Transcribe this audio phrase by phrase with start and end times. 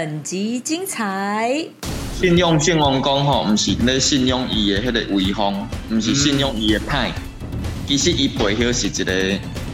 [0.00, 1.62] 本集精彩。
[2.18, 7.12] 信用信王公吼，毋是咧信用伊的迄个威风，毋是信用伊的派。
[7.86, 9.12] 其实伊背后是一个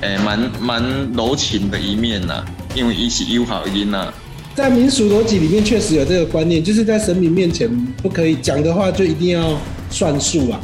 [0.01, 2.45] 诶蛮蛮柔情的一面呐，
[2.75, 4.13] 因为伊是友好因呐。
[4.57, 7.71] 在民俗逻辑里面，确实有这个观念，就是在神明面前
[8.03, 9.57] 不可以讲的话，就一定要
[9.91, 10.61] 算数啊。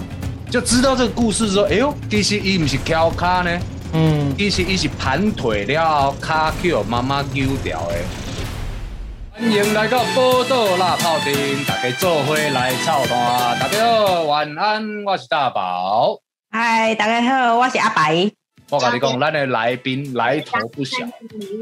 [0.51, 3.61] 就知道这个故事说，哎呦，其实伊唔是翘卡呢，
[3.93, 7.95] 嗯，其实伊是盘腿了后卡叫妈妈丢掉的。
[9.43, 13.59] 欢迎来到波豆辣泡丁，大家做伙来操蛋。
[13.59, 16.21] 大家好，晚安，我是大宝。
[16.53, 18.31] 嗨，大家好，我是阿白。
[18.71, 20.99] 我跟你讲，咱的来宾来头不小。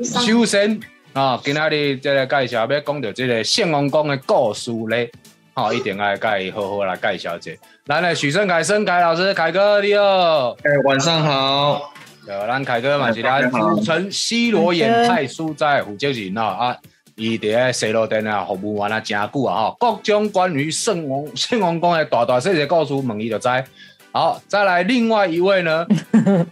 [0.05, 0.79] 首先
[1.15, 5.11] 啊，今仔日这个介绍要讲到这个献王宫的故事咧，
[5.55, 7.51] 好，一定要介意好好来介绍一下。
[7.87, 10.51] 咱的许胜凯、胜凯老师，凯哥你好。
[10.51, 11.91] 哎，晚上好。
[12.29, 16.77] 呃，咱凯哥嘛是咱组成西罗演派书在胡接人啊啊。
[17.21, 19.77] 伊伫咧西路店啊，服务完啊，真久啊吼！
[19.79, 23.47] 各种关于圣王 圣王宫的大大细细故事，问伊就知。
[24.11, 25.87] 好，再来另外一位呢？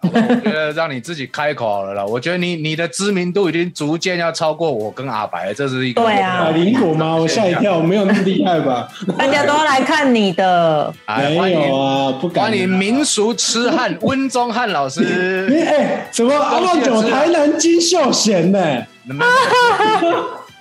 [0.00, 2.04] 我觉得让你自己开口了啦。
[2.04, 7.16] 我觉得你你的知名度已经逐渐要超过我跟阿白，这是一个对啊，灵果吗？
[7.16, 8.86] 我吓一跳，没有那么厉害吧？
[9.18, 12.44] 大家都要来看你的，没有啊，不敢。
[12.44, 15.48] 欢迎民俗痴汉温宗汉老师。
[15.66, 18.86] 哎，什么阿旺九台南金秀贤呢？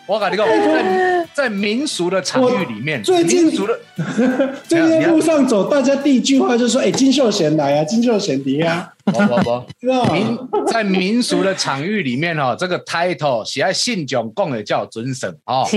[0.08, 3.78] 我跟你讲，在在民俗的场域里面，最近俗的
[4.66, 15.68] 最近路上走，大家第一句话就说：“哎，金秀贤来啊，金秀贤迪啊！”不不不，民在民俗的场域里面哦，这个 title 喜爱信长讲的叫尊神哦。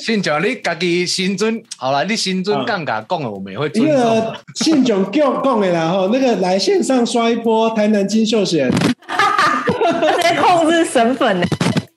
[0.00, 3.96] 信长你家己新尊好了，你新尊杠杆讲的，我们也会尊重。
[3.96, 11.46] 那个信长讲讲的啦哈，那个来线上刷一波台南金秀贤，直 接控制神粉呢。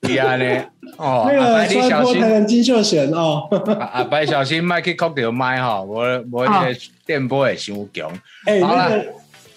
[0.08, 0.66] 厉害呢！
[0.98, 3.48] 哦，那个摔波台湾金秀贤哦，
[3.92, 8.10] 阿白小心麦克扣掉麦哈，我我那个电波也伤强。
[8.46, 9.06] 哎，那个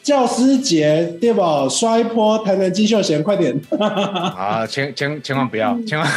[0.03, 1.69] 教师节对不？
[1.69, 3.61] 摔波台湾金秀贤，快点！
[3.79, 6.09] 啊，千千千万不要，千万！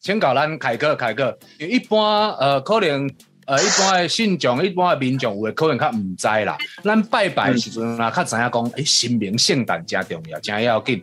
[0.00, 3.10] 请搞咱凯哥，凯哥，一般呃，可能
[3.46, 6.56] 呃，一般的信众，一般的民众，有的可能较唔知啦。
[6.84, 11.02] 咱拜拜时阵啊，较知影讲，诶，心明圣诞真重要，真要紧。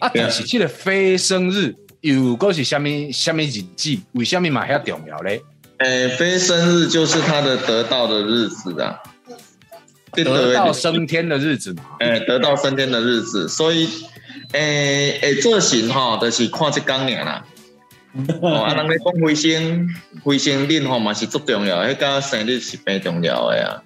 [0.00, 3.98] 啊，但是这个非生日又果是虾米虾米日子？
[4.12, 5.42] 为虾米嘛遐重要咧？
[5.78, 8.98] 诶，非生日就是他的得到的日子啊，
[10.12, 11.82] 得到升天的日子嘛。
[12.00, 13.88] 诶，得到升天的日子，所以
[14.52, 17.44] 诶诶，做神吼，就是看这工年啦。
[18.40, 19.88] 哦，啊，人咧讲飞升
[20.24, 23.82] 飞升日吼嘛是足重要，迄个生日是非重要的啊。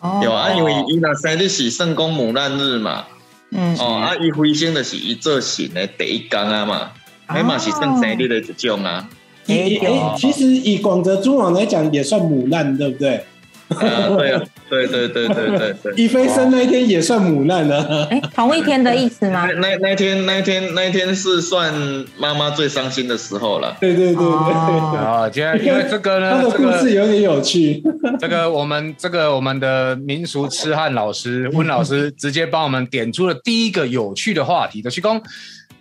[0.00, 3.04] 哦，有啊，因为伊那生日是圣公母难日嘛。
[3.50, 6.90] 嗯哦，啊，伊飞升的是伊做神的第一天啊嘛，
[7.34, 9.08] 你嘛是算生日的一种啊。
[9.46, 13.24] 诶诶，其实以广泽诸王来讲，也算母难，对不对？
[13.68, 15.92] 啊，对啊，对对对对对对。
[15.96, 18.06] 伊飞升那一天也算母难了。
[18.10, 19.46] 哎，同一天的意思吗？
[19.60, 21.72] 那那天那天那天是算
[22.16, 23.76] 妈妈最伤心的时候了。
[23.80, 24.98] 对对对对。
[24.98, 27.82] 啊，今天因为这个呢， 这个故事有点有趣。
[28.18, 35.20] 这个我们这个我们的民俗痴汉老师温老师直接帮我们点出了第一个有趣的话题，就是讲，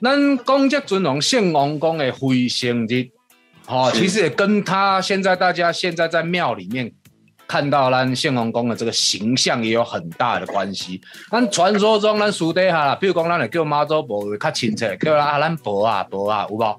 [0.02, 3.08] 咱公家尊荣献王公的飞升日，
[3.68, 6.92] 哦，其实也跟他现在大家现在在庙里面。
[7.47, 11.00] 看到咱献王公的这个形象也有很大的关系。
[11.31, 16.63] 咱传说中咱私底下啦，比如讲咱会叫妈祖婆较亲切，叫啊咱婆啊婆啊，有无？
[16.63, 16.78] 啊，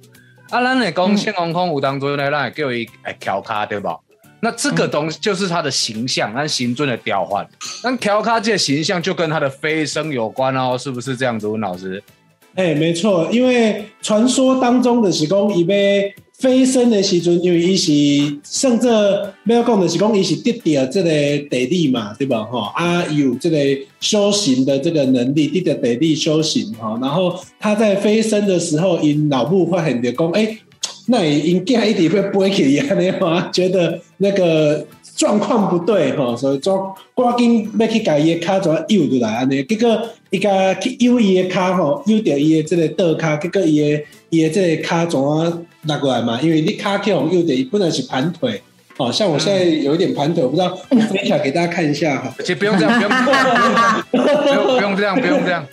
[0.50, 3.88] 咱会讲献王公有当中呢，咱会叫伊诶调卡，对不？
[4.40, 7.48] 那这个东西就是他的形象，咱行尊的调换。
[7.82, 12.02] 那调卡这形象就跟他的飞升有关哦，是不是这样子，温老师？
[12.54, 15.74] 哎，没错，因为传说当中的是讲伊要。
[16.38, 17.92] 飞升的时阵，因为伊是
[18.44, 21.10] 甚至要讲的是讲伊是得到这个
[21.50, 22.44] 地理嘛，对吧？
[22.44, 23.58] 哈啊，有这个
[23.98, 26.96] 修行的这个能力，得到地理修行哈。
[27.02, 30.56] 然后他在飞升的时候，因脑部发现的讲，哎，
[31.08, 34.86] 那因惊一直被背起来尼嘛， 觉得那个
[35.16, 39.64] 状况不对哈，所以抓赶紧要去改伊的卡，怎右出来安尼？
[39.64, 40.00] 结果
[40.30, 44.00] 伊个去右伊的卡吼，右掉伊的这个倒卡，结果伊的
[44.30, 45.18] 伊的这个卡怎
[45.88, 45.94] 啊？
[45.94, 48.60] 拿过来嘛，因为你卡 Q 又得不能是盘腿，
[48.98, 52.34] 哦，像我现在有一点盘腿，我不知道， 我分享给大家看一下哈。
[52.40, 55.66] 其实不用这样，不用，不用，不用这样，不用这样。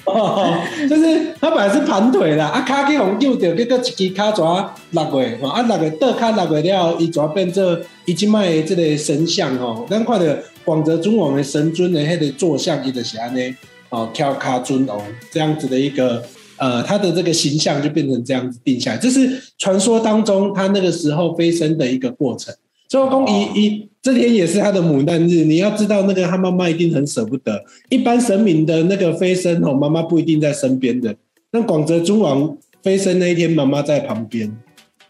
[0.89, 10.25] 就是他本来是盘腿啦，啊，卡 Q 又得这个一只卡爪拿过来，啊，拿过倒卡拿过了，伊爪变做已经卖这个神像哦，咱看到
[10.63, 13.53] 广泽尊王的神尊的迄个坐像，伊就是安尼
[13.89, 14.97] 哦，跳卡尊王
[15.29, 16.23] 这样子的一个。
[16.57, 18.98] 呃，他的这个形象就变成这样子定下来。
[18.98, 22.54] 这是传说当中他那个时候飞升的一个过程。
[22.88, 27.63] 周公一一这天也是他的母难日，你要知道那个他妈妈一定很舍不得。
[27.90, 31.16] 一般神明的那个飞升哦，妈妈不一定在身边的。
[31.52, 34.56] 那广泽尊王飞升那一天，妈妈在旁边。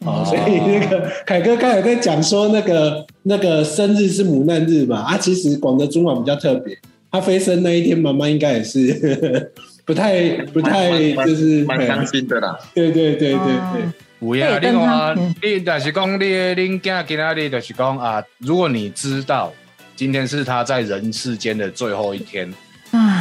[0.06, 5.00] 哦，所以那个凯哥刚才在讲说，那个那个生日是母难日嘛？
[5.00, 6.78] 啊，其实广泽尊王比较特别，
[7.12, 9.52] 他飞升那一天，妈妈应该也是
[9.86, 12.60] 不太不太就是蛮伤心的啦。
[12.74, 13.86] 对对对对对，
[14.20, 19.54] 有呀，另外你但是讲你恁囝今仔日就是讲啊，如果你知道
[19.96, 22.52] 今天是他在人世间的最后一天，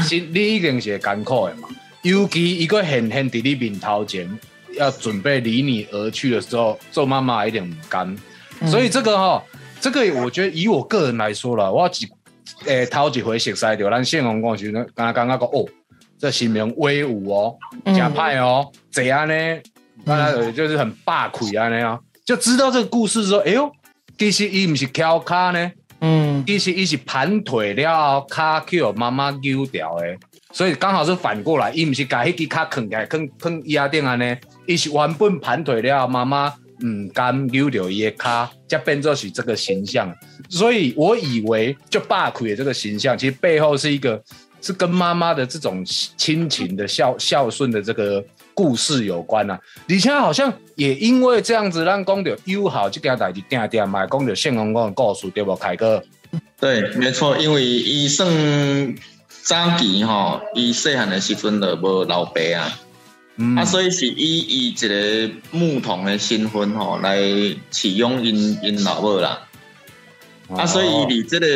[0.03, 1.69] 心你一定是艰苦的嘛，
[2.03, 4.29] 尤其一个很很伫你面头前。
[4.77, 8.13] 要准备离你而去的时候，做妈妈一点不甘，
[8.67, 9.41] 所以这个哈，
[9.81, 12.09] 这个我觉得以我个人来说了，我几
[12.65, 15.65] 诶头几回熟悉掉，咱县公公就刚刚刚刚讲哦，
[16.19, 17.57] 这形容威武哦，
[17.95, 19.35] 假派哦，怎样呢？
[20.05, 23.71] 那就是很霸气啊那样，就知道这个故事说，哎呦，
[24.19, 30.17] 其实伊唔是翘卡呢，嗯，其实伊是盘腿了，卡叫妈妈丢掉的，
[30.53, 34.37] 所以刚好是反过来，伊唔是把迄支卡啃起来，啃啃压定安呢。
[34.67, 36.53] 伊是原本盘腿了，妈妈
[36.85, 40.15] 唔敢丢掉伊的卡，才变作是这个形象。
[40.51, 44.23] 所以我以为就霸气的这个形象，其实背后是一个
[44.65, 45.85] 是跟妈妈的这种
[46.17, 48.25] 亲情的孝孝顺的这个
[48.55, 49.61] 故事有关啊。
[49.89, 55.55] 李强好像也因为这样子，让讲到友好这件代志定定嘛，讲到献公公的故事，对不？
[55.55, 56.03] 凯哥，
[56.59, 58.27] 对，没错，因为伊算
[59.43, 62.81] 早期吼，伊细汉的时阵就无老爸啊。
[63.57, 67.21] 啊，所以是以以一个牧童的身份吼来
[67.71, 69.47] 启用因因老母啦。
[70.57, 71.47] 啊，所以你这个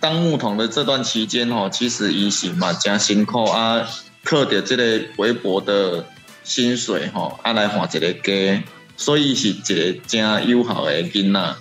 [0.00, 3.86] 当牧童的这段期间吼，其实伊是嘛真辛苦啊，
[4.24, 6.04] 靠着这个微薄的
[6.44, 8.62] 薪水吼，啊来换一个家，
[8.96, 11.54] 所以是一个真友好的囡仔。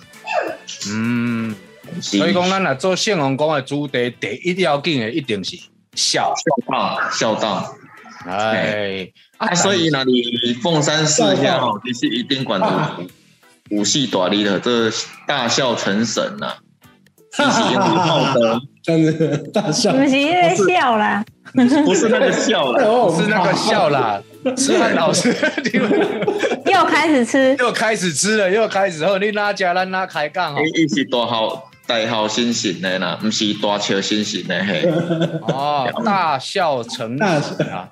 [0.89, 1.55] 嗯，
[2.01, 5.57] 所以讲咱来做信王宫的主题，第一要紧的一定是
[5.95, 7.75] 孝孝道孝道。
[8.25, 12.97] 哎，啊，所以呢，你凤山四下吼，其实一定管的
[13.69, 14.91] 武戏大力的，这
[15.25, 16.55] 大孝成神呐，
[17.37, 21.23] 哈哈哈真的大笑，不是在笑啦，
[21.53, 22.79] 不是那个笑啦，
[23.15, 24.21] 是那个笑啦，
[24.55, 25.35] 吃饭老师，
[26.65, 31.69] 又开始吃，又开始吃了，又开始后，你哪家咱哪开杠哦，一起多好。
[31.87, 34.83] 大笑心神的啦，不是大笑心神的嘿。
[35.43, 37.89] 哦， 大笑成神啊！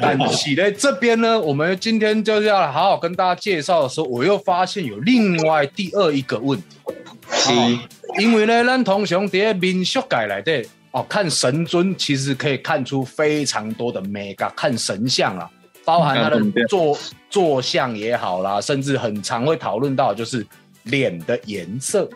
[0.00, 6.64] 但是呢，这边呢，我们今天就是要好好跟大家介绍的时候，我又发现有另外第二一个问题。
[7.30, 7.52] 是，
[8.18, 15.48] 因为呢，咱通常在民俗界来的哦，看神尊其实可以看出非常多的美感，看神像啊，
[15.84, 16.98] 包含他的坐
[17.28, 20.46] 坐像也好啦，甚至很常会讨论到就是
[20.84, 22.08] 脸的颜色。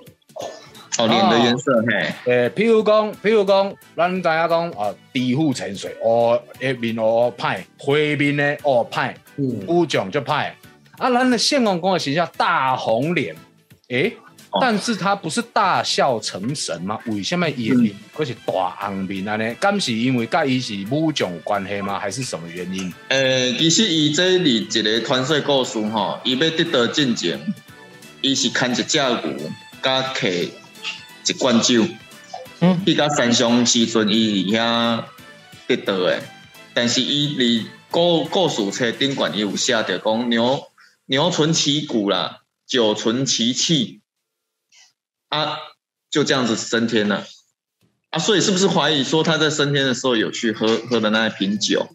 [0.99, 10.55] 哦，脸的颜色嘿，诶，譬如讲，譬如讲，咱大家讲啊，低户沉水，哦，一面哦派，灰面呢哦派，乌种就派，
[10.99, 13.35] 啊，咱的献公公的形象大红脸，
[13.89, 14.15] 诶，
[14.61, 16.99] 但是他不是大笑成神吗？
[17.07, 17.73] 为什么也
[18.15, 19.55] 可是大红面啊呢？
[19.61, 21.99] 敢是因为甲伊是乌种关系吗？
[21.99, 22.93] 还是什么原因？
[23.09, 27.41] 诶，其实伊这里一个传说故事吼，伊要得到进前，
[28.21, 29.51] 伊是牵一只牛
[29.83, 30.29] 加客。
[31.25, 31.87] 一罐酒，
[32.59, 35.05] 嗯去到山上时阵，伊遐
[35.69, 36.21] 得到诶。
[36.75, 40.61] 但是伊伫故故事册顶管伊有写着讲牛
[41.07, 44.01] 牛存其骨啦，酒存其气，
[45.33, 45.57] 啊，
[46.11, 47.25] 就这样子升天了。
[48.11, 51.89] 啊，所以是不是怀疑说他在升天的时候有去喝喝的那一瓶酒？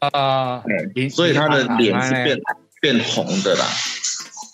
[0.00, 0.62] 啊，
[1.10, 2.40] 所以他的脸是变
[2.80, 3.66] 变红的啦。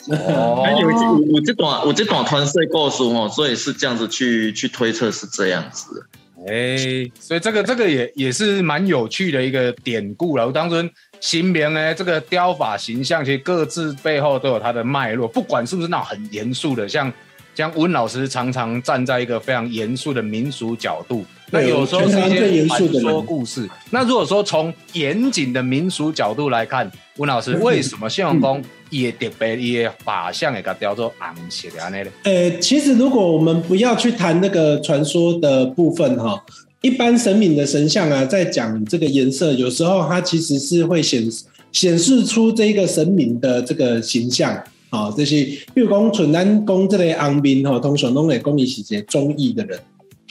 [0.09, 0.89] 哦，有
[1.33, 6.05] 我这段我这段团队告诉我，所以是这样子去去推测是这样子。
[6.49, 6.77] 哎，
[7.21, 10.45] 所以这个这个也也是蛮有趣的一个典故了。
[10.45, 10.75] 我当初
[11.21, 17.13] 新明呢，这个雕法形象，其实各自背后都有它的脉络，不管是不是那种很严肃的，像
[17.55, 23.69] 像温老师常常站在一个非常严肃的民俗角度，那有时候是一些传说故事。
[23.91, 28.63] 那如果说从严谨的民俗角度来看，温老师为什么谢永公？
[28.91, 32.13] 也特别也法相也给雕做红色的安尼咧。
[32.25, 36.45] 呃，其实如果我们不要去谈那个传说的部分哈，
[36.83, 41.27] 一般神明的神像啊，在讲这个颜色，有时候它其实是会显
[41.73, 49.81] 显示出这个神明的这个形象啊，这些，比如讲纯南宫这类昂兵哈，通常拢会讲伊是些忠义的人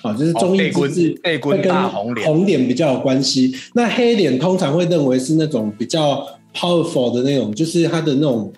[0.03, 3.55] 啊，就是忠义之治背棍会跟大红脸红脸比较有关系。
[3.73, 8.53] 那黑脸通常会认为是那种比较 powerful 的那种，就是他的那种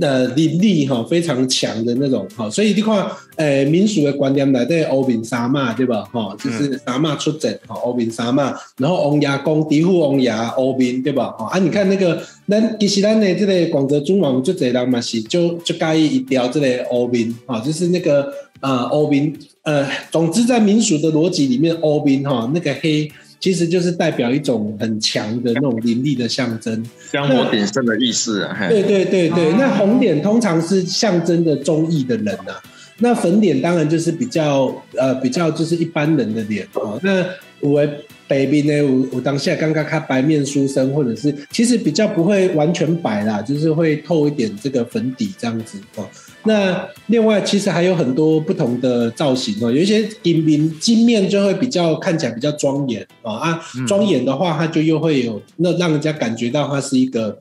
[0.00, 2.48] 呃灵力哈非常强的那种哈。
[2.50, 3.06] 所以你看，
[3.36, 6.02] 呃，民俗的观念来对欧饼沙嘛，对吧？
[6.12, 11.30] 哈，就是沙嘛出阵哈，欧饼沙嘛，然后王爷公嫡父王爷欧饼，对吧？
[11.38, 23.10] 哈啊，你看那个咱其实咱的这个广泽尊王就这人嘛是就就介意一条这个欧饼啊，就是那个呃欧饼呃，总之在民俗的逻辑里面，欧饼哈那个黑。
[23.42, 26.80] 其实就是代表一种很强的那种灵力的象征，
[27.10, 32.62] 香火鼎盛的意思对对对对，哦那红点通常是象征着忠义的人啊，
[32.98, 37.00] 那粉脸当然就是比较呃比较就是一般人的脸哦。
[37.02, 37.26] 那
[37.58, 37.84] 我
[38.28, 46.06] 北边呢，我我当下刚刚看白面书生，或者是其实比较不会完全白啦，就是会透一点这个粉底这样子哦。
[46.44, 57.38] 那另外其实还有很多不同的造型哦，有一些金面金面就会比较看起来比较庄严哦啊，庄严的话它就又会有那让人家感觉到它是一个。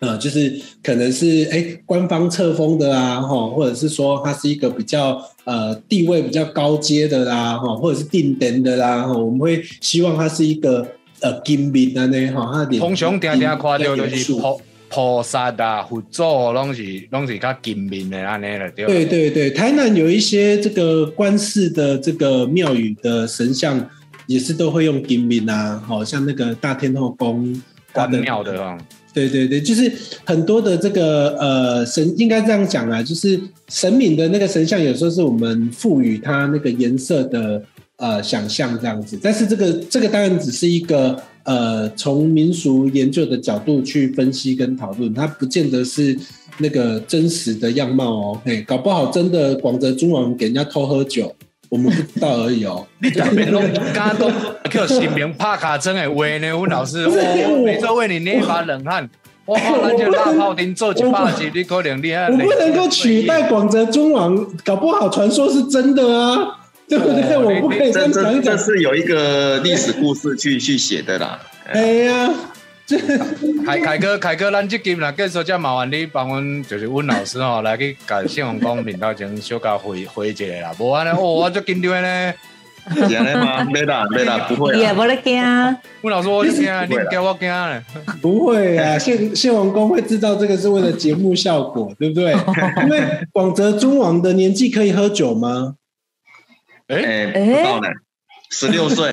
[0.00, 10.86] 呃，就是可能是哎官方册封的啊，哈，或者是说它是一个比较呃地位比较高阶的啦，哈，或者是定等的啦，哈，我们会希望它是一个
[11.18, 14.32] 呃金面啊呢，哈，通常定定看到就是
[14.88, 19.04] 菩菩萨啊、佛祖，拢是拢是较金面的安尼了，对对？
[19.04, 23.88] 对对，台南有一些这个官寺的这个庙宇的神像，
[24.26, 28.78] 也是都会用金面啊，好像那个大天后宫关庙的啊，
[29.12, 29.90] 对对对，就是
[30.24, 37.62] 很多的这个呃神，应该这样讲啊，就是神明的那个神像，有时候是我们赋予它那个颜色的
[37.96, 46.14] 呃想象这样子，但是这个这个当然只是一个呃从民俗研究的角度去分析跟讨论，它不见得是
[46.58, 51.34] 那个真实的样貌哦，嘿，搞不好真的广泽中王给人家偷喝酒，
[51.70, 52.86] 我们不知道而已哦。
[53.00, 53.62] 你特别拢
[53.94, 54.30] 敢讲
[54.70, 56.48] 叫新名帕卡针的话呢？
[56.50, 59.08] 阮老师， 我每周为你捏一把冷汗。
[59.48, 62.28] 哇，咱就大炮丁做一百集，你可能厉害。
[62.28, 66.57] 我不能够取代广泽中王，搞不好传说是真的啊，
[66.88, 67.34] 对 不对？
[67.34, 68.58] 哦我不可以这这这这样讲一讲。
[68.58, 71.38] 是有一个历史故事去去写的啦。
[71.70, 72.30] 哎呀，
[73.66, 80.72] 凯凯哥，凯哥，咱这集啦，继续再麻烦你帮阮，就是阮老师哦，来去甲信用讲频道前小甲回回一下啦。
[80.78, 82.34] 无安尼，哦，我就紧张的呢。
[82.90, 83.62] 是安尼吗？
[83.70, 84.78] 没啦，没啦，不会啦。
[84.80, 87.82] 也无咧惊，阮老师我就惊，你叫我惊咧。
[88.22, 92.32] 不会啊，谢谢王公会知道这个是为了节目效果，对不对？
[92.84, 95.74] 因为广泽尊王的年纪可以喝酒吗？
[96.88, 97.88] 诶，哎，不到呢，
[98.50, 99.12] 十六 岁。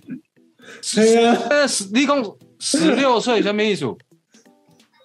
[0.96, 2.24] 对啊，呃，十你讲
[2.60, 3.86] 十六岁什么意思？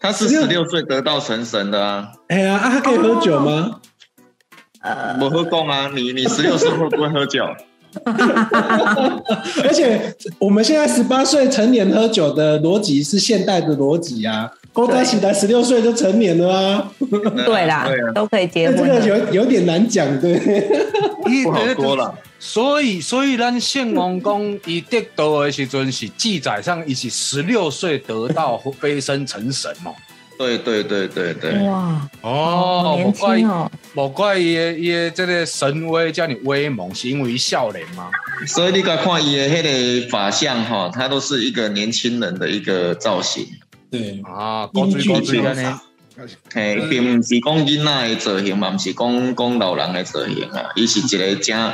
[0.00, 3.80] 他是十六岁得道成神的啊，哎呀，啊，他可以喝酒吗？
[4.80, 7.44] 呃，我喝供啊，你你十六岁会不会喝酒？
[9.64, 16.92] 而且我们现在十八岁成年喝酒的逻辑是现代的逻辑啊，郭嘉喜才十六岁就成年了啊，
[17.44, 19.00] 对啦对啊，，都可以结婚这个。
[19.00, 20.38] 有有点难讲，对。
[21.44, 22.14] 不好说了。
[22.38, 29.94] 所以，所以咱献王公伊得道的时阵是记载上，伊是十六岁得道飞升成神哦。
[30.38, 38.10] 对对对对对，哇，哦，好年无怪轻哦，无怪伊的伊的这个神威叫你威猛，是因为少年吗？
[38.46, 39.62] 所以你甲看伊的迄
[40.02, 43.46] 个法相哈，他都是一个年轻人的一个造型。
[43.90, 45.66] 对，啊，高追高追安尼，
[46.52, 51.72] 嘿，并毋是讲囡仔的造型，嘛毋是讲讲老人的造型啊，伊是一个正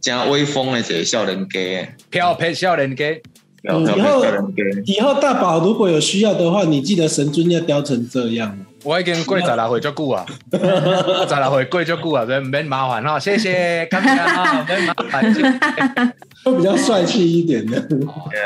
[0.00, 3.20] 正威风的一个少年家，飘撇少年家。
[3.62, 4.62] 漂漂亮少年家。
[4.86, 8.58] 以后大宝如果有需要的话，你记得神尊要雕成这样。
[8.82, 15.34] 我已经过十六岁足久啊，十六岁过足久啊，所以唔免麻烦哈，谢谢，感谢哈，唔 免麻烦。
[15.34, 15.60] 谢谢
[16.42, 17.76] 会比较帅气一点的。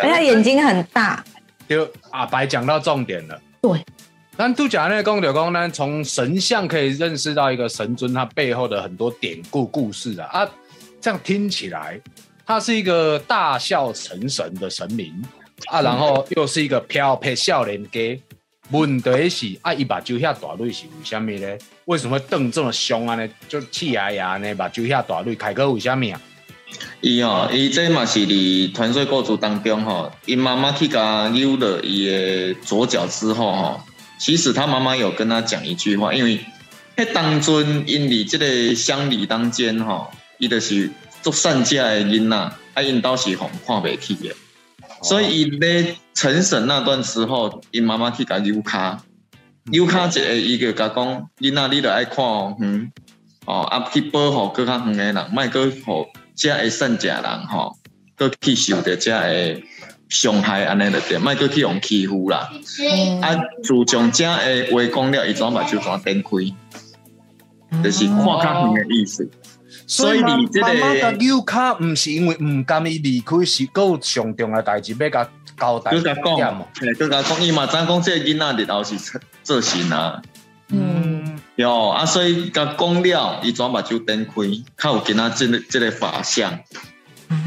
[0.01, 1.23] 而且他眼睛很大，
[1.69, 3.41] 就阿白讲到重点了。
[3.61, 3.85] 对，
[4.37, 10.51] 咱杜假那个公牛公，呢从神像可以认识到一个神尊他背后的很多典故故事啊啊，
[11.01, 12.01] 这样听起来，
[12.45, 15.15] 他是一个大笑成神的神明
[15.67, 18.21] 啊，然后又是一个飘配笑脸家。
[18.71, 21.59] 问题是啊，伊目睭遐大蕊是为什么呢？
[21.85, 23.29] 为什么瞪这么凶啊呢？
[23.47, 26.21] 就气牙牙呢，目睭遐大蕊，凯哥为什么啊？
[27.01, 33.81] 伊哦，伊这嘛是伫传说故事当中吼，伊妈妈去甲扭了伊的左脚之后吼，
[34.19, 36.41] 其实他妈妈有跟他讲一句话，因为
[36.97, 40.91] 迄当阵因伫即个乡里当间吼，伊就是
[41.23, 42.37] 做善家的囡仔，
[42.75, 44.35] 啊因倒是互看袂起的，
[45.03, 48.99] 所以伊咧成神那段时候，因妈妈去甲扭骹，
[49.65, 52.25] 扭骹一个伊就甲讲，囡仔你着爱看
[52.61, 52.93] 远，
[53.45, 57.77] 哦啊去保护更较远的人，莫去互遮会善食人吼，
[58.17, 59.63] 搁去受着遮个
[60.09, 62.51] 伤害，安尼就对，莫搁去用欺负啦。
[62.53, 69.29] 嗯啊，自从遮个话讲了，伊怎目睭怎展开，就是看较远的意思。
[69.87, 80.23] 所以你这个扭卡，毋是因为毋甘伊离开，是搁有上重要代志要甲交代佮甲讲哦。，嘿，佮甲讲，伊嘛知影讲这个囡仔日后是做神啊。
[80.69, 84.33] 嗯，哟啊，所以甲讲了，伊怎目睭睁开，
[84.77, 86.61] 较有今仔即个即个法相。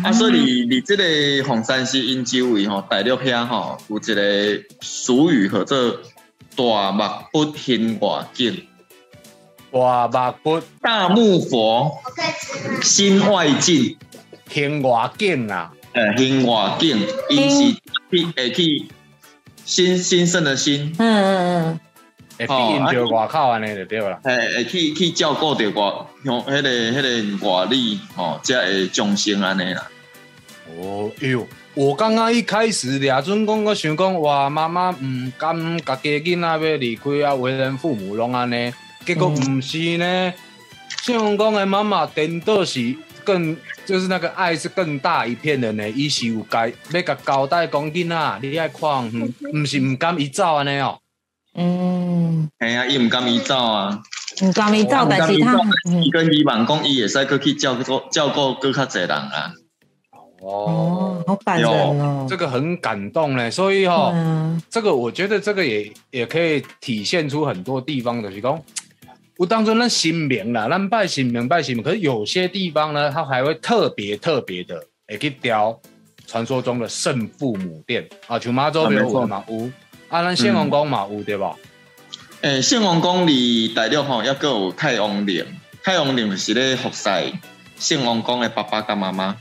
[0.03, 5.99] 啊，所以你你这个红山市因周围吼，大陆遐吼有一个俗语叫做
[6.55, 8.65] “大目不天外境
[9.71, 12.01] 大目不”，大木佛
[12.81, 13.97] 心外境，
[14.49, 17.73] 天外境啊，呃，心外境，因是
[18.09, 18.85] 去会去
[19.63, 21.79] 新新生的心，嗯嗯
[22.37, 24.19] 会比因着外口安尼就对啦。
[24.23, 29.87] 诶，会去去照顾着外，像迄个迄个外力吼，才会众生安尼啦。
[30.77, 38.73] 哦，哎呦，我刚刚一开始俩阵讲，我想讲，哇，妈妈毋甘家己囡仔要离开啊，为人父母拢安尼，
[39.05, 40.33] 结果毋是呢。
[41.03, 45.89] 信用讲的妈妈颠倒是更，就是那个爱是更大一片的呢。
[45.91, 50.99] 伊是有该要甲交代讲囡仔，你爱看，嗯，毋是毋甘伊走安尼哦。
[51.59, 53.99] 嗯，嘿啊，伊毋甘伊走啊，
[54.43, 55.59] 唔甘伊走，但是他
[55.89, 56.03] 嗯。
[56.03, 59.51] 伊跟伊望讲，伊会使搁去照顾照顾更较侪人啊。
[60.39, 64.61] 哦，好感人哦，这个很感动嘞，所以哈、嗯。
[64.69, 68.61] 这个我觉得这个也也可以体现出很多地方的，就是讲，
[69.37, 75.75] 我当中那新名啦，咱拜新名拜新名，可是有些地方呢，它还会特别特别的，会去雕
[76.27, 79.71] 传说中的圣父母殿啊，像妈祖庙有嘛有，
[80.09, 81.55] 啊，咱圣王宫嘛有对吧？
[82.41, 85.45] 诶，圣王宫离大陆吼，抑个有太王陵，
[85.83, 87.09] 太王陵是咧服侍
[87.77, 89.35] 圣王宫的爸爸跟妈妈。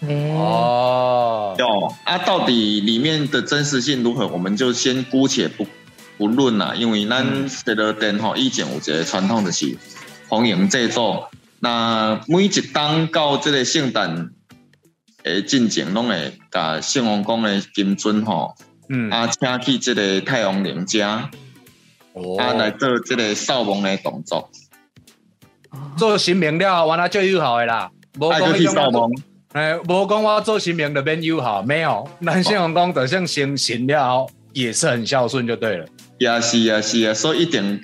[0.00, 5.66] 诶哦，哟，啊，到底里面的真实性如何，我们就先姑且不
[6.16, 9.76] 不论啦，因为咱这个殿吼以前有一个传统就是
[10.28, 14.30] 红迎制作，那每一当到这个圣诞
[15.24, 18.54] 诶进前，拢会甲圣王宫的金尊吼，
[18.92, 21.30] 嗯，啊，请去这个太阳能家，
[22.12, 22.36] 哦。
[22.36, 24.50] 啊来做这个扫盲的动作，
[25.96, 29.08] 做新明了，完了就友好的啦，无啊，就去扫盲。
[29.52, 35.86] 哎，无讲我做新明的变友好，没有，男性王宫就像先行了，也是很孝顺就对了。
[36.18, 37.80] 也是啊是啊，所以一定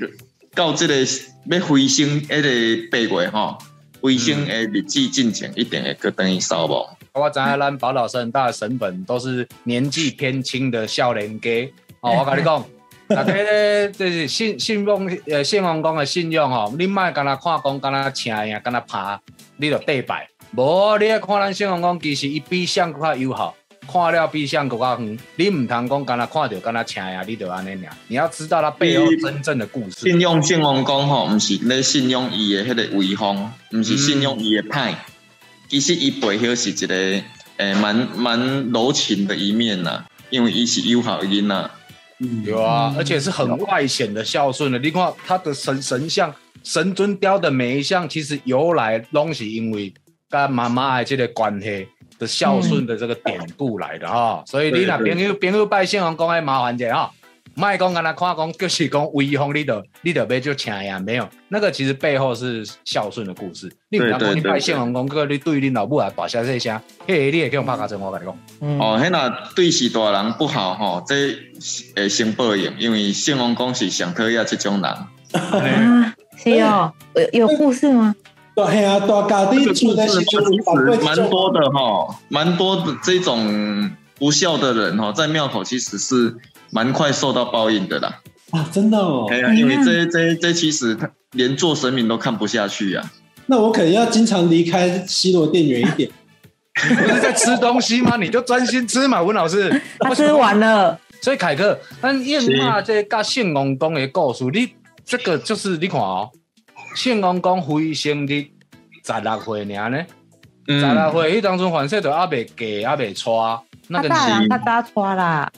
[0.54, 3.58] 到这个要回升迄个八月吼，
[4.06, 6.88] 回升的日子进程，一定会去等于扫无。
[7.12, 11.50] 我知影咱宝岛神大的神本都是年纪偏轻的少年家。
[12.02, 12.64] 哦，我跟你讲，
[13.08, 19.20] 大家咧就是信信用呃信用公的信用吼，你莫干那看讲干那请呀，干那爬，
[19.56, 20.28] 你就对拜。
[20.54, 23.56] 无，你要看咱信用公，其实伊比相更较友好，
[23.90, 25.18] 看了比相更较远。
[25.36, 27.92] 你唔通讲干那看到干那请呀，你就安尼尔。
[28.08, 30.00] 你要知道他背后真正的故事。
[30.00, 34.94] 信用圣王讲吼，毋是咧信用伊的迄个威风，毋是信用伊的派。
[35.68, 36.94] 其实伊背后是一个
[37.56, 41.70] 诶蛮蛮柔情的一面呐，因为伊是友好的囡仔。
[42.44, 44.78] 有啊，而且是很外显的孝顺的。
[44.78, 49.92] 你看他的神神像、神尊雕的每一项，其实由来拢是因为
[50.30, 51.86] 跟妈妈的这个关系
[52.18, 54.42] 的孝顺的这个典故来的哈。
[54.46, 57.10] 所以你若对朋友朋友拜圣王公，爱麻烦者哈，
[57.54, 63.70] 卖讲跟他看讲，就是讲威风，你得你得要就请呀，没有那个其实背后是孝顺的故事。
[63.88, 68.38] 你不要讲你拜圣王公，个你对你老母啊大声这声，嘿，你也给我拍卡针，我跟你讲。
[68.60, 71.34] 嗯哦，迄若对是大人不好吼，这
[71.94, 74.90] 会先报应，因为圣王公是上讨厌这种人。
[75.32, 76.92] 啊，是哦，
[77.32, 78.14] 有 有故事吗？
[78.56, 86.34] 对嘿啊，大家的时故事其阵，实蛮多的哈，蛮多的这种不孝的人哈，在庙口其实是
[86.70, 88.22] 蛮快受到报应的啦。
[88.52, 89.40] 啊，真的哦哎。
[89.40, 93.12] 呀，因为这这这其实他连做神明都看不下去啊。
[93.44, 96.10] 那我可能要经常离开西罗店远一点。
[96.88, 98.16] 你不是在吃东西吗？
[98.16, 99.82] 你就专心吃嘛，文老师。
[99.98, 104.70] 他吃完了，所以凯哥，咱燕妈这甲圣王公的故事，你
[105.04, 106.30] 这个就是你看哦，
[106.96, 108.46] 圣王公回生日
[109.04, 110.06] 十六岁尔呢，
[110.66, 113.28] 十六嗯，岁迄当中反正就还未嫁，还未娶，
[113.88, 115.52] 那个是人他大抓啦，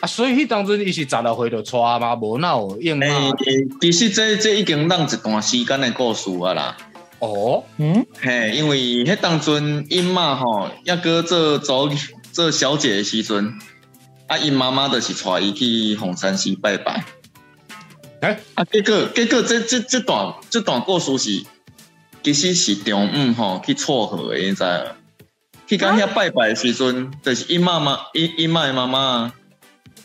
[0.00, 3.32] 啊，所以迄当中伊是十六岁就娶嘛，无那有燕妈诶、
[3.80, 6.76] 其实这这已经让一段时间的故事啊啦。
[7.18, 11.90] 哦，嗯，嘿，因为迄当阵因妈吼，抑哥做做
[12.30, 13.54] 做小姐的时阵，
[14.26, 17.02] 啊，因妈妈就是带伊去红山寺拜拜。
[18.20, 21.44] 诶啊，结果结果这这这段这段故事是，
[22.22, 24.96] 其实是中午吼去撮合的，你知无？
[25.66, 29.32] 去到遐拜拜的时阵，就是伊妈妈伊伊妈的妈妈。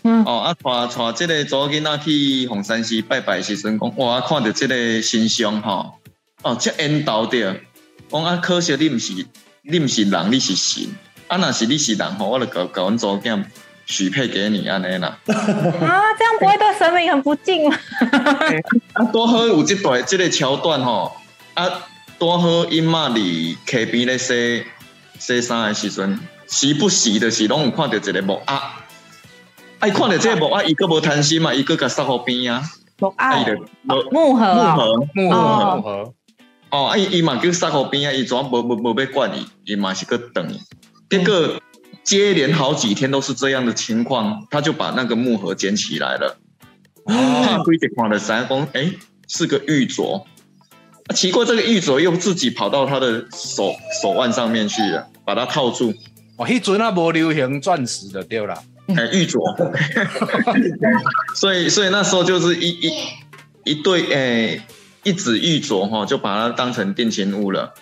[0.04, 5.94] 嗯哦，啊，带带即个查某囡仔去红山寺拜拜的时阵，讲哇，看到即个神像吼，
[6.42, 7.56] 哦，遮缘投着，
[8.10, 9.14] 讲啊，可惜你毋是，
[9.62, 10.90] 你毋是人，你是神，
[11.28, 13.46] 啊，若是你是人吼，我就甲甲阮查某囝
[13.86, 15.18] 许配给你安尼啦。
[15.28, 17.78] 啊，这样不会对神明很不敬吗？
[18.94, 21.12] 啊，多好有即段这个桥段吼，
[21.56, 21.68] 啊，
[22.18, 24.64] 多好因妈伫溪边咧洗
[25.20, 28.54] 洗衫的时阵，时不时就是拢有看到一个木鸭。
[29.80, 32.64] 啊，伊看到这个木鸭，伊个无贪心嘛，伊个甲塞互边啊，
[33.00, 34.46] 木啊，伊奥就木木盒。
[34.46, 35.30] 哦，木盒。
[35.30, 35.36] 木哦。
[35.36, 36.14] 盒木盒，
[36.70, 40.60] 哦，啊，伊伊嘛叫塞互边啊，伊怎无无无要管伊，伊嘛是去等伊，
[41.10, 41.60] 结果
[42.04, 46.38] 接连好几天都是这样的情况，他就把那个木盒捡起来了。
[47.06, 48.92] 哦怕龟一看的三公，哎，
[49.28, 50.24] 是个玉镯。
[51.08, 55.94] 啊奇怪，这个玉镯又自己跑到他的手手腕上面去了，把它套住。
[56.38, 58.56] 哦，迄阵啊无流行钻石的对啦，
[58.88, 59.40] 哎，玉镯。
[61.36, 62.92] 所以，所以那时候就是一一
[63.64, 64.66] 一对，哎，
[65.04, 67.74] 一指玉镯哈，就把它当成定情物了。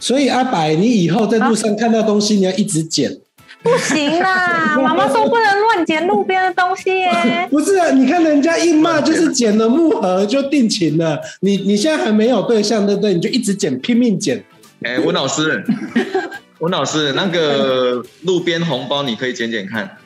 [0.00, 3.20] 所以阿白，你以后在路上看到东西，你要一直捡。
[3.64, 4.76] 不行啦！
[4.78, 7.10] 妈妈说不能乱捡路边的东西耶。
[7.50, 13.14] 不是啊，你看人家一骂就是捡了木盒就定情了，你你现在还没有对象，对不对？
[13.14, 14.44] 你就一直捡，拼命捡。
[14.82, 15.64] 哎，文老师，
[16.60, 19.96] 文老师，那个路边红包你可以捡捡看。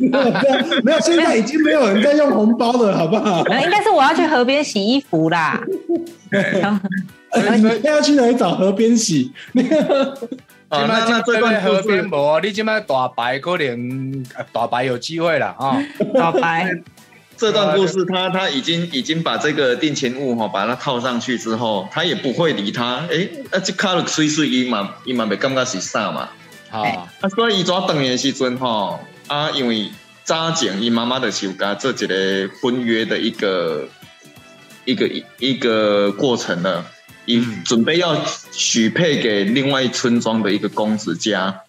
[0.00, 3.42] 没有没有，现在已经没有人在用红包了，好不好？
[3.50, 5.62] 呃应该是我要去河边洗衣服啦。
[6.30, 9.30] 呃你们要去哪里找河边洗？
[10.70, 15.76] 啊，那那这段河故事，边无啊，你即摆大白可能呃大白有机会啦啊，
[16.14, 16.70] 大白，
[17.36, 23.04] 这段故事他他已经已经把这个定情物哈，把它套上去之后，他也不会理他。
[23.10, 26.28] 诶，啊，这卡了水水伊嘛，伊嘛袂感觉是啥嘛。
[26.70, 29.90] 啊，啊，所以伊怎等的时阵吼，啊，因为
[30.22, 33.88] 早前伊妈妈的是有甲做一个婚约的一个
[34.84, 36.84] 一个一个过程了，
[37.26, 37.62] 伊嗯。
[37.64, 41.62] 准备要许配给另外村庄的一个公子家，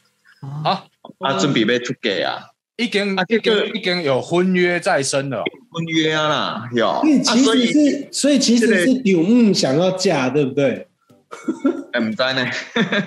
[0.64, 0.84] 啊，
[1.20, 10.88] 啊，准备被出给啊，已经啊这个已经有婚约在身了，婚约啊啦，有，啊所以，其所以实是，所以其实是柳木想要嫁，对不对？
[11.94, 12.46] 哎，唔知呢，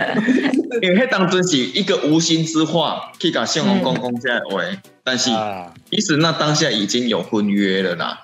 [0.80, 4.62] 因为迄当阵是一个无心之话，去甲圣王公公这样的话，
[5.02, 8.22] 但是啊，其实那当下已经有婚约了啦。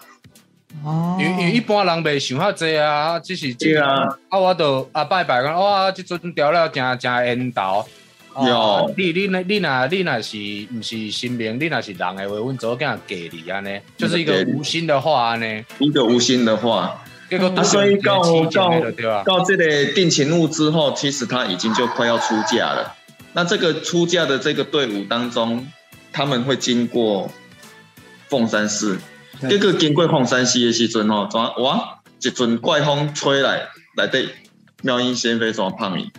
[0.84, 7.84] 哦因为因一般人袂想遐济啊，只是这啊，啊，我都啊拜拜讲，哇，即阵调了真真缘投。
[8.32, 10.38] 哦有你你你你那你那是
[10.72, 15.64] 毋是新名，你那是人的话，阮做囝嫁你安尼，就是一个无心的话安尼。
[15.80, 22.94] 一个无心的话，结果啊，所以到到到这个定情物之后，其实他已经就快要出嫁了。
[23.32, 25.66] 那这个出嫁的这个队伍当中，
[26.12, 27.28] 他们会经过
[28.28, 29.02] 凤山寺，对
[29.48, 34.28] 结果经过凤山寺的时阵吼，怎哇一阵怪风吹来，内底
[34.82, 36.10] 妙音仙妃怎胖伊？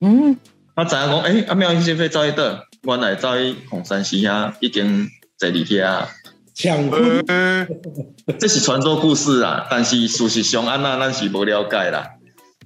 [0.00, 0.36] 嗯，
[0.74, 6.06] 他知影讲，诶、啊妙音仙妃走去倒，原来走去凤山寺遐已经坐伫遐。
[6.54, 7.66] 抢婚，呃
[8.38, 12.04] 这是传说故事啊，但是事实上安那咱是无了解啦。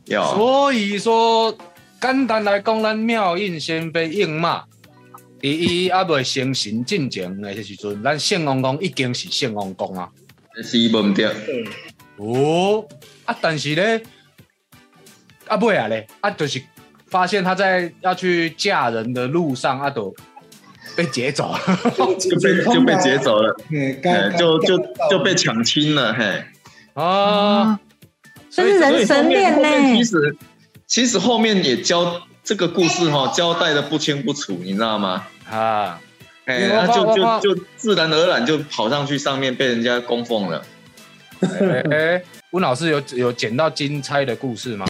[0.06, 1.54] 哟，所以说，
[2.00, 4.64] 简单来讲，咱妙音仙妃应马，
[5.42, 10.08] 第一还未成神进前的时阵，咱圣王公已经是圣王公啊。
[10.62, 11.26] 是无毋对。
[12.16, 12.86] 哦，
[13.24, 14.00] 啊，但是咧，
[15.48, 16.62] 啊尾啊咧，啊就是
[17.08, 20.14] 发现他在要去嫁人的路上，啊都
[20.94, 21.58] 被劫走了。
[22.20, 23.52] 就被就被劫走了，
[24.38, 24.78] 就就
[25.10, 26.44] 就被抢亲了，嘿。
[26.94, 27.80] 啊，
[28.48, 30.04] 这是人神恋呢其呢。
[30.04, 30.36] 实
[30.86, 35.26] 其实后面也交这个故事哈、交代的不清不楚，你知道吗？
[35.52, 36.00] 啊，
[36.46, 40.62] 哎，我那就就就自然而然就跑上去上面被人家供奉了。
[41.40, 44.86] 哎、哎温老师有有捡到金钗的故事吗？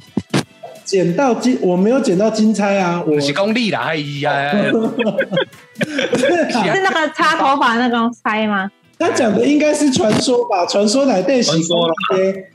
[0.84, 4.52] 捡到金，我没有捡到金钗啊，我我是功力啦，哎呀，
[5.80, 8.70] 是那个插头发那个猜吗？
[8.98, 10.66] 他讲的应该是传说吧？
[10.66, 11.94] 传说来对传说啦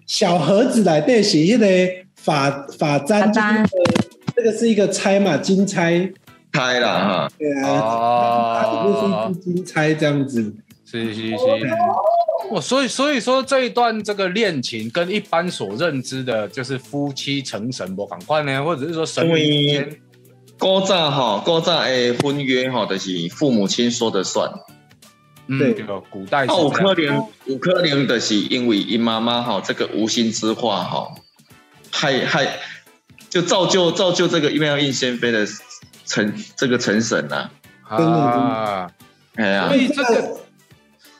[0.05, 1.65] 小盒子来对洗一个
[2.15, 3.31] 法法簪，
[4.35, 6.09] 这个是一个钗嘛，金钗，
[6.51, 8.83] 开了哈，对啊，哦。
[8.83, 10.53] 里面是一支金钗这样子。
[10.89, 11.35] 是是是，
[12.49, 19.99] 哦，所以所以说这一段这个恋情跟一般所认知的，就是夫妻成神不赶快呢，或者是说神明之间，
[20.57, 24.49] 古早哈，古早的婚约哈，就是父母亲说的算。
[25.47, 25.73] 嗯，对。
[25.73, 26.85] 这个古代是啊，有这样。
[26.95, 31.15] 可能，有可能就是因为因妈妈哈这个无心之话哈，
[31.91, 32.47] 害害
[33.29, 35.45] 就造就造就这个妙应仙妃的
[36.07, 37.51] 成这个成神啊，
[37.87, 38.91] 啊，
[39.35, 39.67] 哎呀。
[39.67, 40.37] 所，以这个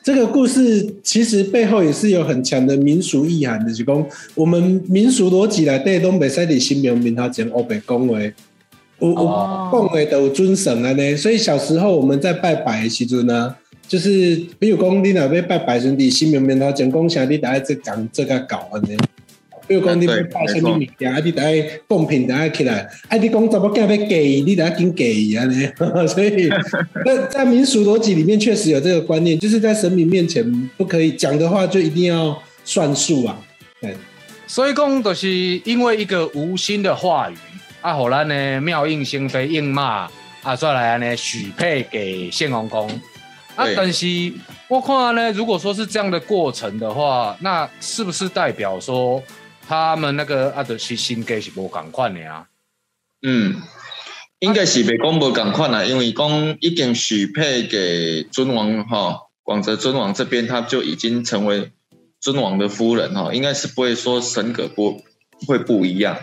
[0.02, 8.32] 这个故事其实背后也是有很强的民俗意涵的，就是讲我们民俗逻辑来对东北赛的新名面头前欧北恭维，
[9.00, 9.68] 有有哦。
[9.70, 13.54] 恭维都有尊神啊呢，所以小时候我们在拜拜的时阵呢，
[13.86, 18.96] 就是比如讲你若要拜拜时阵，新名面头前讲啥，你大概这讲这个搞安尼。
[19.68, 25.04] 比如讲，你要拜什么物件，啊，你得爱贡品，得爱起来，啊，你讲怎么干要给，你得爱紧给
[25.38, 25.68] 安尼。
[26.08, 26.48] 所以，
[27.04, 30.42] 那在民俗逻辑里面，确实有这个观念，就是在神明面前
[30.78, 33.38] 不可以讲的话，就一定要算数啊。
[33.80, 33.94] 对，
[34.46, 35.28] 所以讲，就是
[35.64, 37.34] 因为一个无心的话语，
[37.82, 40.08] 啊，互咱呢妙应生飞应骂，
[40.42, 42.88] 啊，再来呢许配给献王公。
[43.54, 44.06] 啊对，但是
[44.68, 49.20] 我看呢，如果说是这样的过程的话，那是不是代表说
[49.68, 52.48] 他们那个啊，就是心计是无共款的啊？
[53.20, 53.60] 嗯，
[54.38, 61.70] 应该是袂讲无共款啦，因为讲已经许配给尊王哈，广泽尊王这边，他就已经成为
[62.18, 65.02] 尊王的夫人哈，应该是不会说神格不
[65.46, 66.16] 会不一样。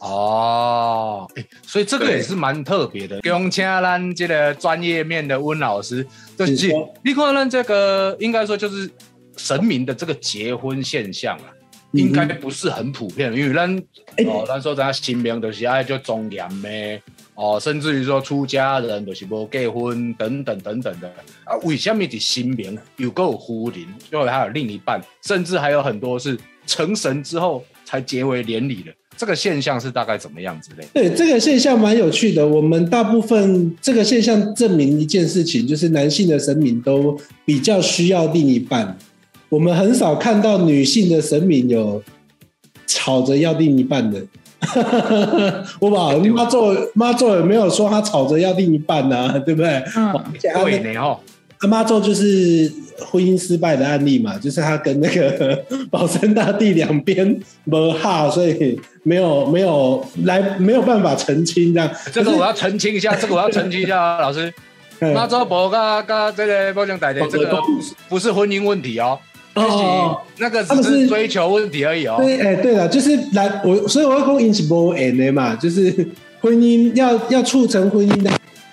[0.00, 3.20] 哦，欸所以这个也是蛮特别的。
[3.22, 6.70] 用请咱这个专业面的温老师，就是
[7.02, 8.90] 你看咱这个应该说就是
[9.38, 11.61] 神明的这个结婚现象啊，嗯
[11.92, 13.68] 应该不是很普遍，因为咱
[14.16, 17.00] 欸哦，咱说咱新名就是爱就庄严的
[17.34, 21.08] 哦，甚至于说出家人就是无结婚等等等等的
[21.44, 30.86] 啊，为什么是新名有够夫人，因为还有另一半，甚至还有很多是成神之后才结为连理的，这个现象是大概怎么样之类？
[30.94, 32.46] 对这个现象蛮有趣的。
[32.46, 38.96] 我们大部分这个现象证明一件事情，就是男性的神明都比较需要另一半。
[39.52, 42.02] 我们很少看到女性的神明有
[42.86, 44.18] 吵着要另一半的。
[45.78, 49.38] 我把妈做妈做有没有说她吵着要另一半呢、啊？
[49.44, 49.68] 对不对？
[49.94, 50.10] 嗯，
[50.40, 51.20] 对呢哦，
[51.58, 52.72] 阿妈做就是
[53.04, 55.62] 婚姻失败的案例嘛，就是他跟那个
[55.92, 61.90] 保生大帝两边没哈，所以没有没有来没有办法澄清这样。
[62.10, 64.46] 这个我要澄清一下，这个我要澄清一下，啊 老师。
[64.48, 69.18] 嗯妈祖婆跟跟这个包江仔的这个不是不是婚姻问题哦，
[69.54, 72.16] 哦，那个他们是只是追求问题而已哦。
[72.18, 75.92] 对，哎、对了，就是来我，所以我要讲引起波 N 的嘛，就是
[76.40, 78.30] 婚姻要要促成婚姻的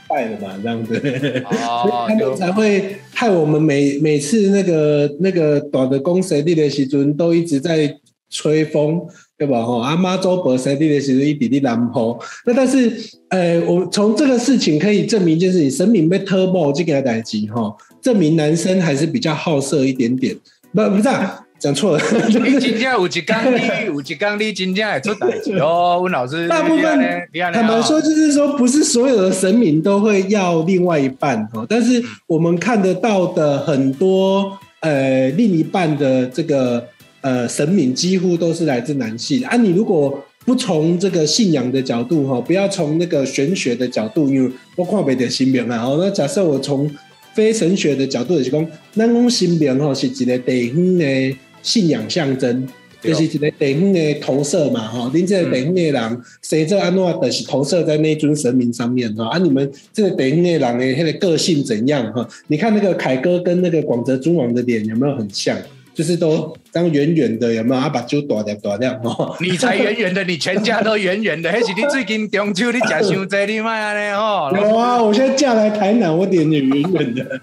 [0.07, 7.93] 败了嘛，这样子， 所以哦他，们才会害我们每每次那个那个短的公谁地的时阵都一直在
[8.29, 9.01] 吹风，
[9.37, 9.61] 对吧？
[9.61, 12.91] 吼，阿妈周伯谁地的时候一滴滴南坡，那但是
[13.29, 20.35] 呃，我从这个事情可以证明一件事情，神明被 turbo 这个代机哈，证明男生还是比较好色一点点，
[20.71, 26.47] 不不是、啊、讲错了，你真正有一缸你 有一缸你真正会出代志哦， 温老师。
[26.47, 36.85] 大部分你这样呢你这样呢坦白说，就是说，不是所有的神明都会要另外一半哦，但是我们看得到的很多呃另一半的这个
[37.21, 39.57] 呃神明，几乎都是来自男性啊。
[39.57, 45.83] 你如果不从这个信仰的角度哈，不要从那个玄学的角度，因为我看不的新名啊。
[45.83, 46.89] 哦，那假设我从
[47.33, 52.67] 非神学的角度就是讲，咱讲神明吼是一个地方的信仰象征。
[53.01, 62.27] 就是一个地方的投射嘛，哈，恁这个地方的人，谁这安诺的是投射在那尊神明上面哈，啊，你们这个地方的人的那个个性怎样哈？
[62.47, 65.57] 你看那个凯哥跟那个广泽尊王的脸有没有很像？
[65.99, 67.81] 就是都当圆圆的，有没有？
[67.81, 69.35] 啊，把酒大点大点哦。
[69.41, 74.49] 你才圆圆的，你全家都圆圆的， 那是你最近中秋你食伤济，你卖安尼哦。
[74.55, 77.41] 有啊，我现在嫁来台南，我脸也圆圆的。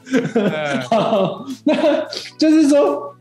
[1.65, 1.75] 那
[2.39, 3.15] 就是说，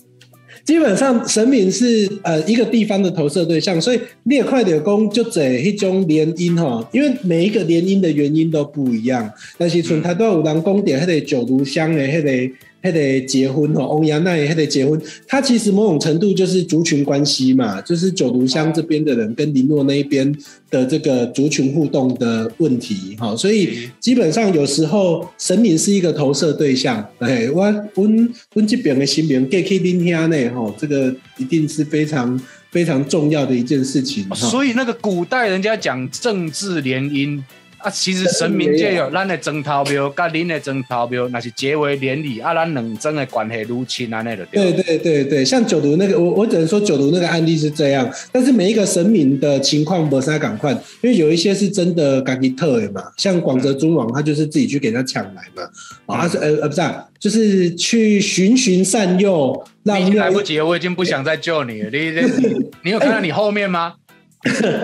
[0.64, 9.30] 基本上神明是呃一个地方的投射对象，所以列快点工就这一种联姻哈，因为每一个联姻的原因都不一样。
[9.58, 12.56] 但是从台都有人宫点，迄个九如香的迄个。
[12.86, 20.32] 迄个结婚哦，欧阳奈还得结婚，他其实某种程度就是族群关系嘛，就是九如乡这边的人跟林诺那一边
[20.70, 27.04] 的这个族群互动的问题哈，所以基本上有时候神明是一个投射对象。
[27.20, 27.64] 哎，我
[27.96, 32.40] 温温这边的新名 g 去林兄呢，哈，这个一定是非常
[32.72, 34.24] 非常重要的一件事情。
[34.36, 37.42] 所以那个古代人家讲政治联姻
[37.86, 44.84] 啊，其实神明界有咱的争头庙，甲恁的争头庙，那是结为连理啊，咱两争的关系如亲安尼就对对。
[44.84, 50.72] 对对对，像九毒那个，我我只能说九毒那个案例是这样，但是每一个神明的情况不是他赶快，
[51.02, 55.64] 因为有一些是真的赶紧特的嘛，像广泽尊王，他就是自己去给他抢来嘛，
[56.08, 61.90] 啊，他是呃呃不是、啊，就是去循循善诱，已经来不及了，我已经不想再救你了。
[61.92, 63.94] 你你你 你有看到你后面吗？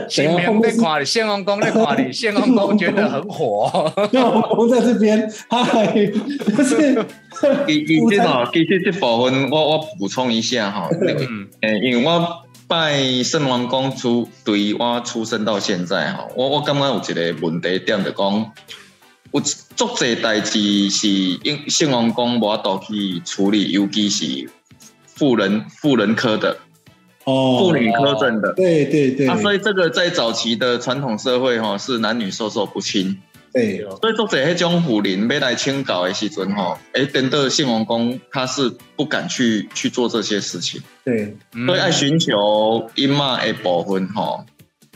[0.10, 3.94] 新明在夸你，宪王公在夸你，宪王公觉得很火。
[4.12, 6.12] 宪王公在这边，嗨，
[6.56, 7.06] 不是。
[7.68, 18.52] 其其实哦，其实这部分我我补充一下哈，嗯，诶，因为我拜圣王公出，对我出生到现在哈，我我感觉有一个问题点就讲，
[19.32, 24.50] 有足济代志是因圣王公无法度去处理，尤其是
[25.06, 26.58] 妇人妇人科的。
[27.24, 33.18] 哦，妇女科症的，对对对，啊，所以这个在早期的传统社会哈，是男女授受不亲，
[33.54, 44.46] 对，所以作者迄种妇人要来清搞的时阵哈，哎，等到信王公他是不敢去去做这些事情，对，所以爱寻求阴妈的部分哈，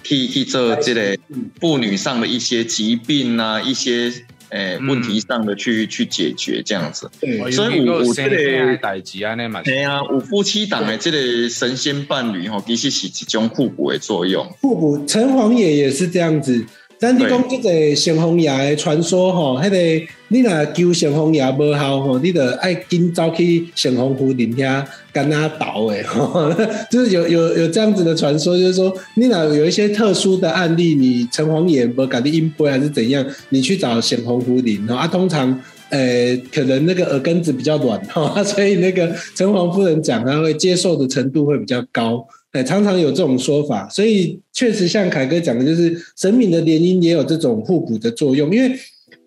[0.03, 1.17] 去去做这个
[1.59, 4.11] 妇女上的一些疾病啊，一些。
[4.55, 7.11] 诶，问题上的去去解决这样子，
[7.51, 14.47] 所以五五这个代志啊，那嘛，对啊，五夫妻档的这个神仙伴侣吼，其实是一种互补的作用。
[14.61, 16.65] 互补，城隍爷也是这样子。
[16.97, 26.03] 咱你讲这个神风爷的传说吼，迄个你若求神风爷无效吼，你得爱紧走去神风夫人遐跟他倒诶，
[26.89, 42.25] 就是有有有这样子的传说，就是说你若有一些特殊的案例，你城隍爷无搞的阴杯还是怎样，你去找神风夫人啊，通常呃可能那个耳根子比较软哈， 所以那个城隍夫人讲他会接受的程度会比较高。
[42.55, 48.49] 哎，常常有这种说法，所以确实像凯哥讲的，就是神明的联姻也有这种互补的作用。
[48.55, 48.73] 因为，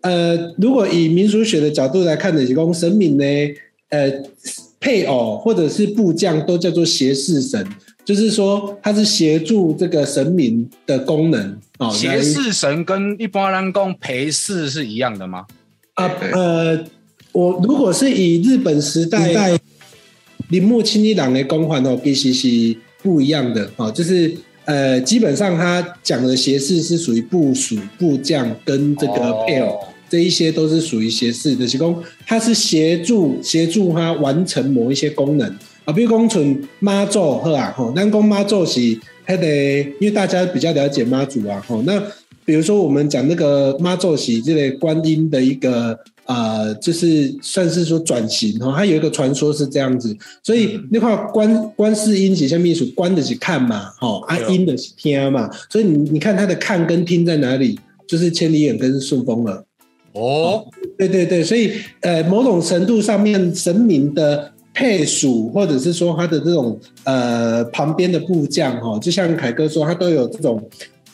[0.01, 3.25] 呃，如果以民俗学的角度来看的，宫神明呢，
[3.91, 4.11] 呃，
[4.81, 7.63] 配偶或者是部将都叫做协侍神，
[8.03, 11.59] 就是说他是协助这个神明的功能。
[11.81, 15.45] 哦，协侍神跟一般人讲陪侍是一样的吗？
[15.93, 16.83] 啊，呃，
[17.33, 19.59] 我如果是以日本时代
[20.49, 22.79] 铃木清一郎的公环哦，其实是。
[23.09, 24.31] 不一样的啊，就是
[24.67, 35.49] 呃，基本上他讲的斜视是属于部署部将跟这个配偶这一些都是属于斜视的，其功他是协助协助他完成某一些功能
[35.87, 38.79] 啊，比如讲纯妈祖呵啊，吼，那讲妈祖是
[39.27, 41.99] 他得，因为大家比较了解妈祖啊，吼，那
[42.45, 45.99] 比如说我们讲那个妈祖是这类观音的一个。
[46.29, 59.65] 啊，就是算是说转型哈，它有一个传说是这样子，所以那块观观世音写下秘书，观的是看嘛，哦，啊音的是听嘛，所以你你看他的看跟听在哪里，就是千里眼跟顺风耳。
[60.13, 60.67] 哦，
[60.99, 70.63] 对对对，所以呃，某种程度上面神明的配属，或者是说他的这种呃旁边的部将哈，就像凯哥说，他都有这种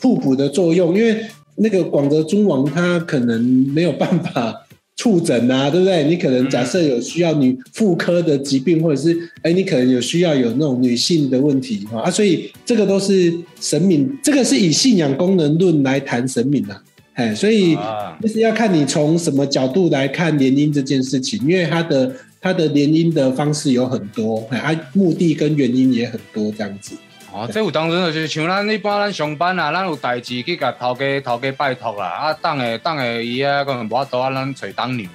[0.01, 1.25] 互补的作用，因为
[1.55, 3.41] 那个广德尊王他可能
[3.73, 4.63] 没有办法。
[4.95, 6.05] 触诊啊，对不对？
[6.05, 16.81] 你可能假设有需要女妇科的疾病，或者是哎，你可能有需要有那种女性的问题啊，所以这个都是神明，这个是以信仰功能论来谈神明的，
[17.13, 17.77] 哎，所以
[18.21, 26.95] 就是要看你从什么角度来看联姻这件事情，因为它的它的联姻的方式有很多，哎，啊，目的跟原因也很多，这样子。
[27.35, 32.07] 啊，这有当真就是像咱一般咱上班啊，咱有代志去甲头家头家拜托啦。
[32.07, 35.09] 啊，当下当下伊啊可能无法度啊，咱找当娘。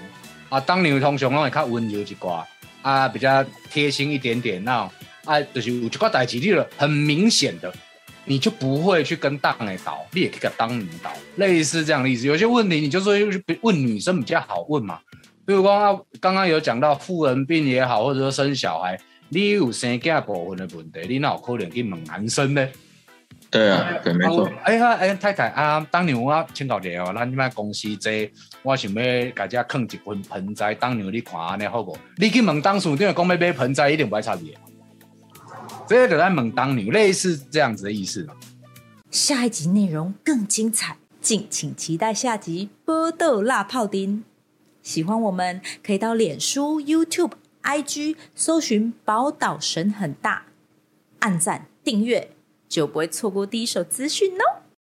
[0.51, 2.45] 啊，当娘通常拢会较温柔一寡，
[2.83, 4.63] 啊，比较贴心一点点。
[4.63, 4.87] 那
[5.25, 7.73] 啊，就是有一寡代志，你了很明显的，
[8.27, 12.27] 你就不会去跟当下倒，你也可以跟当女倒，类似这样的意思。
[12.27, 13.15] 有些问题，你就说
[13.63, 14.99] 问女生比较好问嘛。
[15.47, 19.01] 比如说刚刚有讲到妇人病也好，或者说生小孩。
[19.33, 22.69] 你有生囝部分的问题，你哪有可能去问男生呢？
[23.49, 24.49] 对啊，对，没错。
[24.65, 28.31] 哎呀，哎，太太啊，当年我请教你哦，咱你们公司这，
[28.63, 31.97] 我想要家家放一盆盆栽，当年你看安尼好不？
[32.17, 34.57] 你去问当属，因为讲要买盆栽，一定不会差别。
[35.89, 38.29] 这就在问当年，类似这样子的意思。
[39.11, 44.19] 下一集内容更精彩，敬请期待下集《波豆辣泡丁》。
[44.83, 47.33] 喜欢我们可以到脸书、YouTube。
[47.63, 50.47] IG 搜寻宝岛神很大，
[51.21, 52.33] 按赞订阅
[52.69, 54.60] 就不会错过第一手资讯哦。